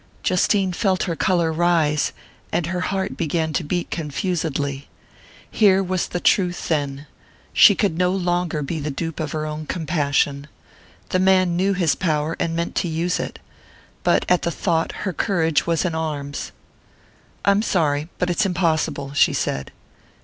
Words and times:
Justine 0.23 0.73
felt 0.73 1.03
her 1.03 1.15
colour 1.15 1.53
rise, 1.53 2.11
and 2.51 2.65
her 2.65 2.81
heart 2.81 3.15
began 3.15 3.53
to 3.53 3.63
beat 3.63 3.91
confusedly. 3.91 4.87
Here 5.51 5.83
was 5.83 6.07
the 6.07 6.19
truth, 6.19 6.69
then: 6.69 7.05
she 7.53 7.75
could 7.75 7.99
no 7.99 8.09
longer 8.09 8.63
be 8.63 8.79
the 8.79 8.89
dupe 8.89 9.19
of 9.19 9.31
her 9.33 9.45
own 9.45 9.67
compassion. 9.67 10.47
The 11.09 11.19
man 11.19 11.55
knew 11.55 11.73
his 11.75 11.93
power 11.93 12.35
and 12.39 12.55
meant 12.55 12.73
to 12.77 12.87
use 12.87 13.19
it. 13.19 13.37
But 14.01 14.25
at 14.27 14.41
the 14.41 14.49
thought 14.49 14.91
her 15.05 15.13
courage 15.13 15.67
was 15.67 15.85
in 15.85 15.93
arms. 15.93 16.51
"I'm 17.45 17.61
sorry 17.61 18.07
but 18.17 18.31
it's 18.31 18.43
impossible," 18.47 19.13
she 19.13 19.33
said. 19.33 19.71